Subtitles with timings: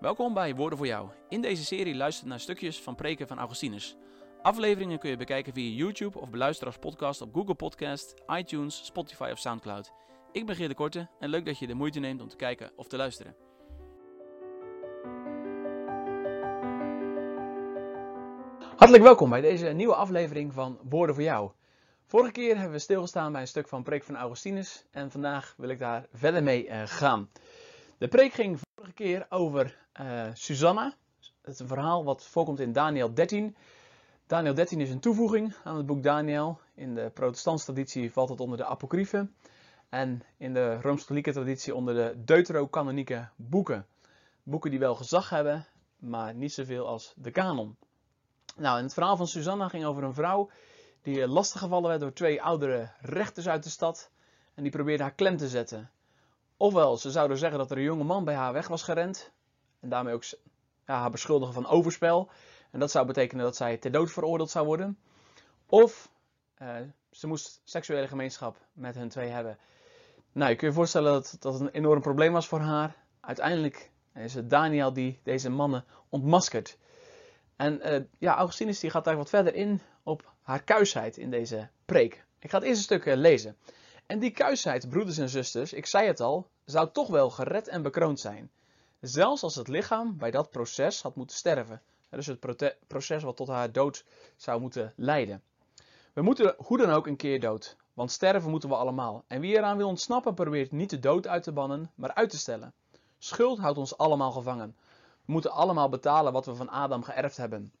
[0.00, 1.08] Welkom bij Woorden voor Jou.
[1.28, 3.96] In deze serie luister je naar stukjes van preken van Augustinus.
[4.42, 9.28] Afleveringen kun je bekijken via YouTube of beluisteren als podcast op Google Podcast, iTunes, Spotify
[9.32, 9.92] of Soundcloud.
[10.32, 12.70] Ik ben Geert de Korte en leuk dat je de moeite neemt om te kijken
[12.76, 13.36] of te luisteren.
[18.76, 21.50] Hartelijk welkom bij deze nieuwe aflevering van Woorden voor Jou.
[22.06, 25.68] Vorige keer hebben we stilgestaan bij een stuk van preek van Augustinus en vandaag wil
[25.68, 27.30] ik daar verder mee eh, gaan.
[27.98, 30.94] De preek ging vorige keer over uh, Susanna.
[31.42, 33.56] Het is een verhaal wat voorkomt in Daniel 13.
[34.26, 36.60] Daniel 13 is een toevoeging aan het boek Daniel.
[36.74, 39.34] In de protestantse traditie valt het onder de apocryfen.
[39.88, 43.86] En in de Rooms-Katholieke traditie onder de deuterocanonieke boeken.
[44.42, 45.66] Boeken die wel gezag hebben,
[45.96, 47.76] maar niet zoveel als de kanon.
[48.56, 50.50] Nou, en het verhaal van Susanna ging over een vrouw
[51.02, 54.10] die lastiggevallen werd door twee oudere rechters uit de stad.
[54.54, 55.90] En die probeerden haar klem te zetten.
[56.60, 59.30] Ofwel, ze zouden zeggen dat er een jonge man bij haar weg was gerend.
[59.80, 60.24] En daarmee ook
[60.86, 62.30] ja, haar beschuldigen van overspel.
[62.70, 64.98] En dat zou betekenen dat zij ter dood veroordeeld zou worden.
[65.66, 66.10] Of
[66.62, 66.76] uh,
[67.10, 69.58] ze moest seksuele gemeenschap met hun twee hebben.
[70.32, 72.96] Nou, je kunt je voorstellen dat dat een enorm probleem was voor haar.
[73.20, 76.78] Uiteindelijk is het Daniel die deze mannen ontmaskert.
[77.56, 81.68] En uh, ja, Augustinus die gaat daar wat verder in op haar kuisheid in deze
[81.84, 82.24] preek.
[82.38, 83.56] Ik ga het eerste stuk uh, lezen.
[84.08, 87.82] En die kuisheid, broeders en zusters, ik zei het al, zou toch wel gered en
[87.82, 88.50] bekroond zijn.
[89.00, 91.82] Zelfs als het lichaam bij dat proces had moeten sterven.
[92.10, 94.04] Dus het proces wat tot haar dood
[94.36, 95.42] zou moeten leiden.
[96.12, 99.24] We moeten hoe dan ook een keer dood, want sterven moeten we allemaal.
[99.26, 102.38] En wie eraan wil ontsnappen probeert niet de dood uit te bannen, maar uit te
[102.38, 102.72] stellen.
[103.18, 104.76] Schuld houdt ons allemaal gevangen.
[105.24, 107.72] We moeten allemaal betalen wat we van Adam geërfd hebben.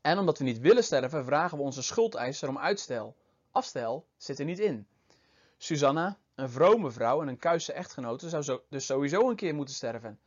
[0.00, 3.16] En omdat we niet willen sterven, vragen we onze schuldeiser om uitstel.
[3.50, 4.86] Afstel zit er niet in.
[5.56, 9.74] Susanna, een vrome vrouw en een kuisse echtgenote, zou zo, dus sowieso een keer moeten
[9.74, 10.18] sterven.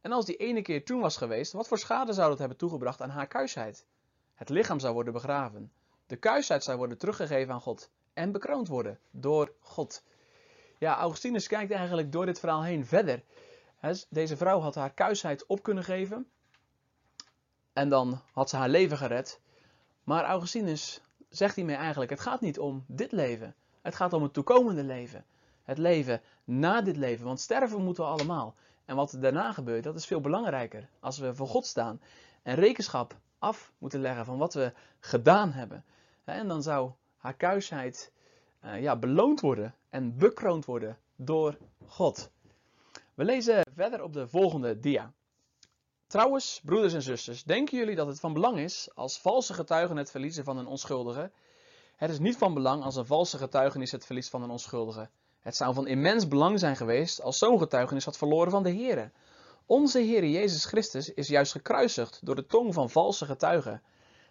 [0.00, 3.00] En als die ene keer toen was geweest, wat voor schade zou dat hebben toegebracht
[3.00, 3.86] aan haar kuisheid?
[4.34, 5.72] Het lichaam zou worden begraven.
[6.06, 10.02] De kuisheid zou worden teruggegeven aan God en bekroond worden door God.
[10.78, 13.22] Ja, Augustinus kijkt eigenlijk door dit verhaal heen verder.
[14.08, 16.30] Deze vrouw had haar kuisheid op kunnen geven
[17.72, 19.40] en dan had ze haar leven gered.
[20.04, 23.54] Maar Augustinus zegt hiermee eigenlijk: het gaat niet om dit leven.
[23.88, 25.24] Het gaat om het toekomende leven.
[25.62, 27.26] Het leven na dit leven.
[27.26, 28.54] Want sterven moeten we allemaal.
[28.84, 30.88] En wat daarna gebeurt, dat is veel belangrijker.
[31.00, 32.00] Als we voor God staan
[32.42, 35.84] en rekenschap af moeten leggen van wat we gedaan hebben.
[36.24, 38.12] En dan zou haar kuisheid
[38.64, 42.30] uh, ja, beloond worden en bekroond worden door God.
[43.14, 45.12] We lezen verder op de volgende dia.
[46.06, 50.10] Trouwens, broeders en zusters, denken jullie dat het van belang is als valse getuigen het
[50.10, 51.30] verliezen van een onschuldige?
[51.98, 55.08] Het is niet van belang als een valse getuigenis het verliest van een onschuldige.
[55.40, 59.12] Het zou van immens belang zijn geweest als zo'n getuigenis had verloren van de Heer.
[59.66, 63.82] Onze Heer Jezus Christus is juist gekruisigd door de tong van valse getuigen.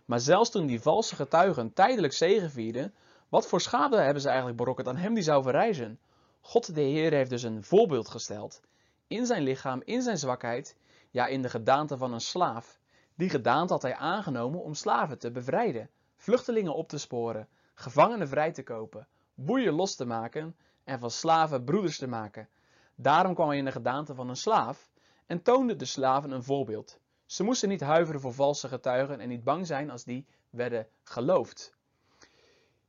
[0.06, 2.94] Maar zelfs toen die valse getuigen tijdelijk zegevierden,
[3.30, 6.00] wat voor schade hebben ze eigenlijk berokkend aan hem die zou verrijzen?
[6.42, 8.62] God de Heer heeft dus een voorbeeld gesteld.
[9.08, 10.76] In zijn lichaam, in zijn zwakheid,
[11.12, 12.80] ja in de gedaante van een slaaf.
[13.16, 17.48] Die gedaante had hij aangenomen om slaven te bevrijden, vluchtelingen op te sporen,
[17.80, 22.50] gevangenen vrij te kopen, boeien los te maken en van slaven broeders te maken.
[22.96, 24.90] Daarom kwam hij in de gedaante van een slaaf
[25.26, 27.00] en toonde de slaven een voorbeeld.
[27.26, 31.76] Ze moesten niet huiveren voor valse getuigen en niet bang zijn als die werden geloofd.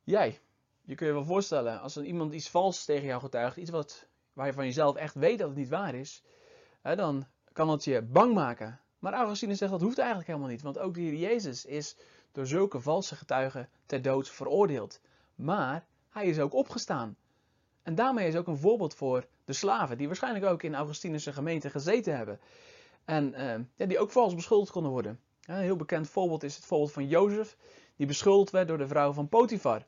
[0.05, 0.41] Jij,
[0.81, 4.47] je kunt je wel voorstellen, als iemand iets vals tegen jou getuigt, iets wat, waar
[4.47, 6.23] je van jezelf echt weet dat het niet waar is,
[6.81, 8.81] hè, dan kan het je bang maken.
[8.99, 11.97] Maar Augustinus zegt dat hoeft eigenlijk helemaal niet, want ook de Jezus is
[12.33, 15.01] door zulke valse getuigen ter dood veroordeeld.
[15.35, 17.17] Maar hij is ook opgestaan.
[17.83, 21.71] En daarmee is ook een voorbeeld voor de slaven, die waarschijnlijk ook in Augustinus' gemeente
[21.71, 22.41] gezeten hebben.
[23.05, 25.21] En uh, ja, die ook vals beschuldigd konden worden.
[25.45, 27.57] een heel bekend voorbeeld is het voorbeeld van Jozef,
[27.97, 29.85] die beschuldigd werd door de vrouw van Potifar.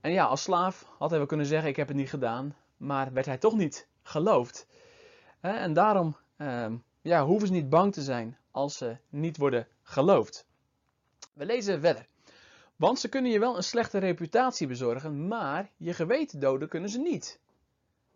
[0.00, 3.12] En ja, als slaaf had hij wel kunnen zeggen: Ik heb het niet gedaan, maar
[3.12, 4.66] werd hij toch niet geloofd.
[5.40, 6.66] En daarom uh,
[7.02, 10.46] ja, hoeven ze niet bang te zijn als ze niet worden geloofd.
[11.32, 12.06] We lezen verder.
[12.76, 16.98] Want ze kunnen je wel een slechte reputatie bezorgen, maar je geweten doden kunnen ze
[16.98, 17.40] niet.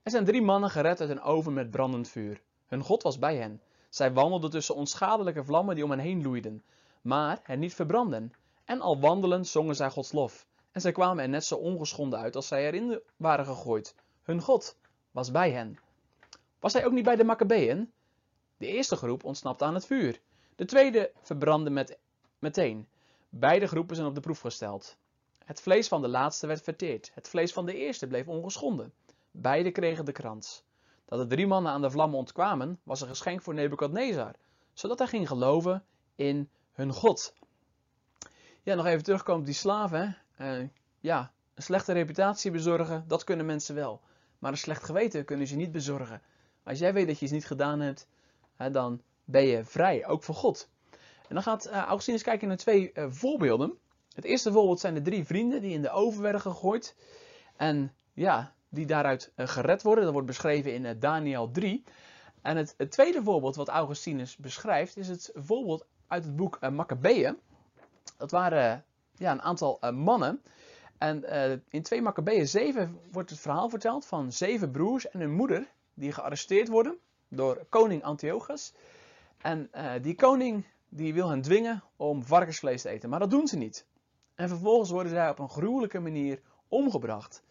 [0.02, 2.40] Er zijn drie mannen gered uit een oven met brandend vuur.
[2.66, 3.60] Hun God was bij hen.
[3.88, 6.62] Zij wandelden tussen onschadelijke vlammen die om hen heen loeiden,
[7.02, 8.32] maar hen niet verbranden.
[8.64, 10.46] En al wandelend zongen zij Gods lof.
[10.72, 13.94] En zij kwamen er net zo ongeschonden uit als zij erin waren gegooid.
[14.22, 14.76] Hun God
[15.10, 15.78] was bij hen.
[16.60, 17.92] Was hij ook niet bij de Maccabeeën?
[18.56, 20.20] De eerste groep ontsnapte aan het vuur.
[20.56, 21.98] De tweede verbrandde met,
[22.38, 22.88] meteen.
[23.28, 24.96] Beide groepen zijn op de proef gesteld.
[25.44, 27.10] Het vlees van de laatste werd verteerd.
[27.14, 28.92] Het vlees van de eerste bleef ongeschonden.
[29.30, 30.64] Beide kregen de krans.
[31.04, 34.34] Dat de drie mannen aan de vlammen ontkwamen, was een geschenk voor Nebukadnezar,
[34.72, 37.34] zodat hij ging geloven in hun God.
[38.62, 40.16] Ja, nog even terugkomen op die slaven.
[40.40, 40.68] Uh,
[41.00, 44.00] ja, een slechte reputatie bezorgen, dat kunnen mensen wel.
[44.38, 46.22] Maar een slecht geweten kunnen ze niet bezorgen.
[46.62, 48.06] Als jij weet dat je iets niet gedaan hebt,
[48.72, 50.68] dan ben je vrij, ook voor God.
[51.28, 53.78] En dan gaat uh, Augustinus kijken naar twee uh, voorbeelden.
[54.14, 56.96] Het eerste voorbeeld zijn de drie vrienden die in de oven werden gegooid.
[57.56, 60.04] En ja, die daaruit uh, gered worden.
[60.04, 61.84] Dat wordt beschreven in Daniel 3.
[62.42, 66.70] En het, het, tweede voorbeeld wat Augustinus beschrijft is het voorbeeld uit het boek uh,
[66.70, 67.36] Maccabeeën.
[68.16, 68.84] Dat waren
[69.16, 70.42] ja, een aantal mannen.
[70.98, 71.24] En
[71.68, 76.12] in 2 Maccabeeën 7 wordt het verhaal verteld van zeven broers en hun moeder die
[76.12, 76.98] gearresteerd worden
[77.28, 78.72] door koning Antiochus.
[79.38, 79.70] En
[80.02, 83.86] die koning die wil hen dwingen om varkensvlees te eten, maar dat doen ze niet.
[84.34, 87.42] En vervolgens worden zij op een gruwelijke manier omgebracht.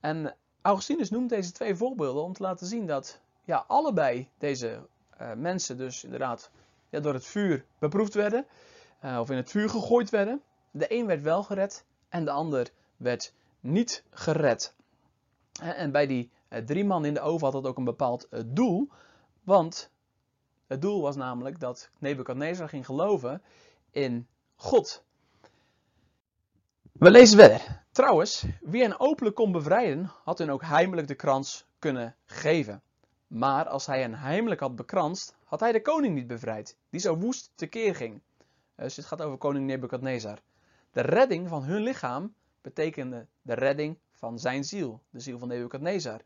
[0.00, 4.86] En Augustinus noemt deze twee voorbeelden om te laten zien dat ja, allebei deze
[5.20, 6.50] uh, mensen dus inderdaad
[6.88, 8.46] ja, door het vuur beproefd werden,
[9.04, 10.42] uh, of in het vuur gegooid werden.
[10.70, 14.74] De een werd wel gered en de ander werd niet gered.
[15.60, 16.30] En bij die
[16.64, 18.88] drie man in de oven had dat ook een bepaald doel,
[19.42, 19.90] want
[20.66, 23.42] het doel was namelijk dat Nebukadnezar ging geloven
[23.90, 25.04] in God.
[26.92, 27.84] We lezen verder.
[27.90, 32.82] Trouwens, wie hen openlijk kon bevrijden, had hun ook heimelijk de krans kunnen geven.
[33.26, 37.16] Maar als hij hen heimelijk had bekranst, had hij de koning niet bevrijd, die zo
[37.16, 38.20] woest tekeer ging.
[38.76, 40.38] Dus het gaat over koning Nebukadnezar.
[40.90, 46.20] De redding van hun lichaam betekende de redding van zijn ziel, de ziel van Nebukadnezar.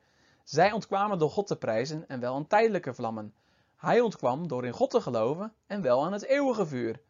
[0.47, 3.35] Zij ontkwamen door God te prijzen en wel aan tijdelijke vlammen.
[3.77, 7.01] Hij ontkwam door in God te geloven en wel aan het eeuwige vuur.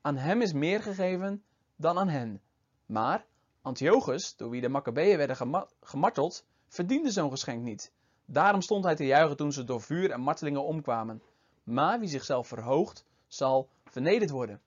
[0.00, 1.42] Aan hem is meer gegeven
[1.76, 2.40] dan aan hen.
[2.86, 3.26] Maar
[3.62, 7.92] Antiochus, door wie de Maccabeeën werden gemarteld, verdiende zo'n geschenk niet.
[8.24, 11.22] Daarom stond hij te juichen toen ze door vuur en martelingen omkwamen.
[11.62, 14.60] Maar wie zichzelf verhoogt, zal vernederd worden.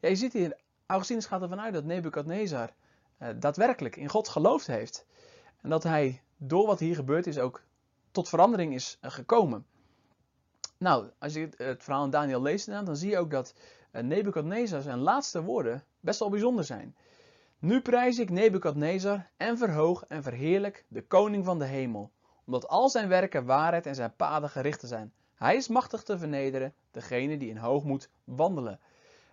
[0.00, 0.56] Ja, je ziet hier,
[0.86, 2.72] Augustinus gaat ervan uit dat Nebukadnezar
[3.16, 5.06] eh, daadwerkelijk in God geloofd heeft.
[5.60, 7.62] En dat hij door wat hier gebeurd is ook
[8.10, 9.66] tot verandering is eh, gekomen.
[10.78, 13.54] Nou, als je het verhaal in Daniel leest, dan zie je ook dat
[13.90, 16.96] eh, Nebukadnezar zijn laatste woorden best wel bijzonder zijn.
[17.58, 22.10] Nu prijs ik Nebukadnezar en verhoog en verheerlijk de koning van de hemel,
[22.44, 25.12] omdat al zijn werken waarheid en zijn paden gericht zijn.
[25.34, 28.80] Hij is machtig te vernederen, degene die in hoogmoed wandelen.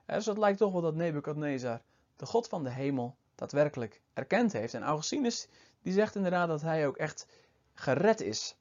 [0.06, 1.81] Dus het lijkt toch wel dat Nebukadnezar,
[2.16, 4.74] de God van de hemel, daadwerkelijk erkend heeft.
[4.74, 5.48] En Augustinus
[5.86, 7.28] die zegt inderdaad dat hij ook echt
[7.74, 8.56] gered is.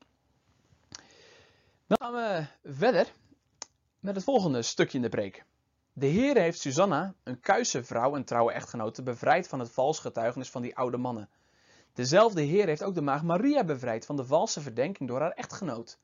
[1.87, 3.13] Dan gaan we verder
[4.01, 5.45] met het volgende stukje in de preek.
[5.93, 10.51] De Heer heeft Susanna, een kuise vrouw en trouwe echtgenote, bevrijd van het vals getuigenis
[10.51, 11.29] van die oude mannen.
[11.93, 15.99] Dezelfde Heer heeft ook de maagd Maria bevrijd van de valse verdenking door haar echtgenoot.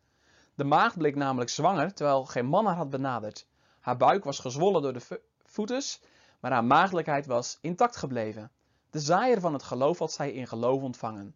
[0.54, 3.46] De maagd bleek namelijk zwanger, terwijl geen man haar had benaderd.
[3.80, 6.00] Haar buik was gezwollen door de voetes,
[6.40, 8.50] maar haar maagdelijkheid was intact gebleven.
[8.90, 11.34] De zaaier van het geloof had zij in geloof ontvangen.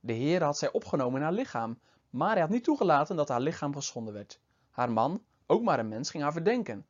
[0.00, 1.78] De Heer had zij opgenomen in haar lichaam,
[2.10, 4.40] maar hij had niet toegelaten dat haar lichaam geschonden werd.
[4.70, 6.86] Haar man, ook maar een mens, ging haar verdenken.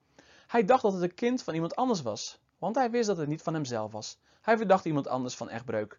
[0.46, 3.28] Hij dacht dat het een kind van iemand anders was, want hij wist dat het
[3.28, 4.19] niet van hemzelf was.
[4.40, 5.99] Hij verdacht iemand anders van echtbreuk.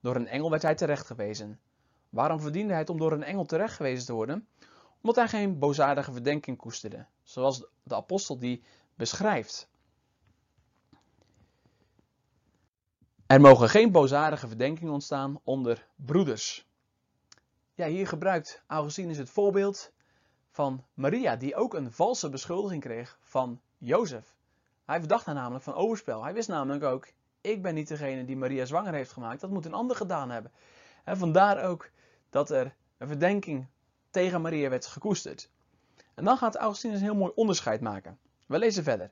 [0.00, 1.60] Door een engel werd hij terechtgewezen.
[2.08, 4.48] Waarom verdiende hij het om door een engel terechtgewezen te worden?
[5.00, 8.62] Omdat hij geen boosaardige verdenking koesterde, zoals de apostel die
[8.94, 9.68] beschrijft.
[13.26, 16.68] Er mogen geen boosaardige verdenkingen ontstaan onder broeders.
[17.74, 19.92] Ja, hier gebruikt Augustinus het voorbeeld
[20.50, 24.34] van Maria, die ook een valse beschuldiging kreeg van Jozef.
[24.84, 26.22] Hij verdacht haar namelijk van overspel.
[26.22, 27.08] Hij wist namelijk ook,
[27.40, 30.52] ik ben niet degene die Maria zwanger heeft gemaakt, dat moet een ander gedaan hebben.
[31.04, 31.90] En vandaar ook
[32.30, 33.66] dat er een verdenking
[34.10, 35.50] tegen Maria werd gekoesterd.
[36.14, 38.18] En dan gaat Augustinus een heel mooi onderscheid maken.
[38.46, 39.10] We lezen verder.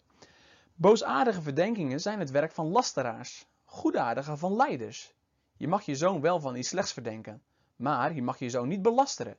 [0.75, 5.14] Boosaardige verdenkingen zijn het werk van lasteraars, goedaardige van leiders.
[5.57, 7.43] Je mag je zoon wel van iets slechts verdenken,
[7.76, 9.37] maar je mag je zoon niet belasteren.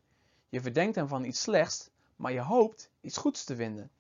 [0.50, 3.92] Je verdenkt hem van iets slechts, maar je hoopt iets goeds te vinden.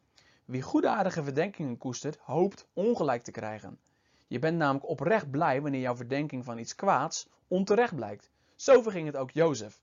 [0.45, 3.79] Wie goedaardige verdenkingen koestert, hoopt ongelijk te krijgen.
[4.27, 8.29] Je bent namelijk oprecht blij wanneer jouw verdenking van iets kwaads onterecht blijkt.
[8.55, 9.81] Zo verging het ook Jozef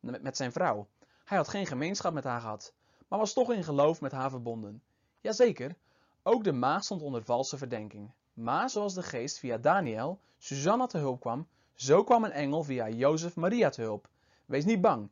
[0.00, 0.88] met zijn vrouw.
[1.24, 2.72] Hij had geen gemeenschap met haar gehad,
[3.08, 4.82] maar was toch in geloof met haar verbonden.
[5.20, 5.76] Jazeker,
[6.22, 8.12] ook de maag stond onder valse verdenking.
[8.32, 12.88] Maar zoals de geest via Daniel Susanna te hulp kwam, zo kwam een engel via
[12.88, 14.08] Jozef Maria te hulp.
[14.46, 15.08] Wees niet bang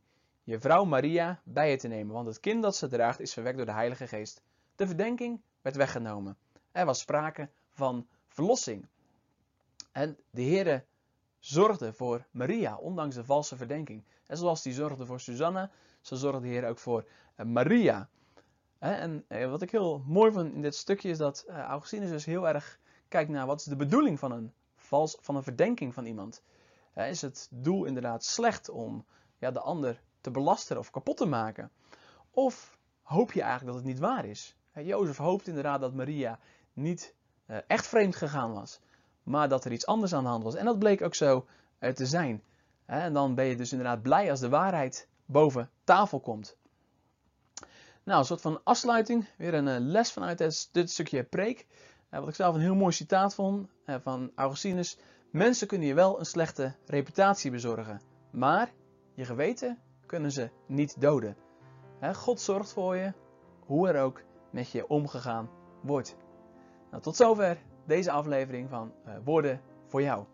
[0.50, 3.56] je vrouw Maria bij je te nemen, want het kind dat ze draagt is verwekt
[3.56, 4.42] door de Heilige Geest.
[4.76, 6.36] De verdenking werd weggenomen.
[6.72, 8.86] Er was sprake van verlossing.
[9.92, 10.84] En de Heere
[11.38, 14.04] zorgde voor Maria, ondanks de valse verdenking.
[14.26, 18.08] En zoals hij zorgde voor Susanna, zo zorgde de Heer ook voor eh, Maria.
[18.78, 22.24] En eh, wat ik heel mooi vind in dit stukje is dat eh, Augustinus dus
[22.24, 22.78] heel erg
[23.10, 26.42] kijkt naar wat is de bedoeling van een, vals, van een verdenking van iemand.
[26.94, 29.04] Is het doel inderdaad slecht om
[29.38, 31.70] ja, de ander te belasteren of kapot te maken?
[32.30, 34.56] Of hoop je eigenlijk dat het niet waar is?
[34.74, 36.38] Jozef hoopt inderdaad dat Maria
[36.72, 37.14] niet
[37.66, 38.80] echt vreemd gegaan was,
[39.22, 40.54] maar dat er iets anders aan de hand was.
[40.54, 41.46] En dat bleek ook zo
[41.94, 42.42] te zijn.
[42.86, 46.56] En dan ben je dus inderdaad blij als de waarheid boven tafel komt.
[48.02, 49.28] Nou, een soort van afsluiting.
[49.36, 50.38] Weer een eh, les vanuit
[50.72, 51.66] dit, stukje preek.
[52.10, 54.98] Eh, wat ik zelf een heel mooi citaat vond eh, van Augustinus.
[55.30, 58.00] Mensen kunnen je wel een slechte reputatie bezorgen.
[58.30, 58.72] Maar
[59.14, 61.36] je geweten kunnen ze niet doden.
[62.14, 63.12] God zorgt voor je,
[63.66, 65.50] hoe er ook met je omgegaan
[65.82, 66.16] wordt.
[66.90, 68.92] Nou, tot zover deze aflevering van
[69.24, 70.24] Woorden voor jou.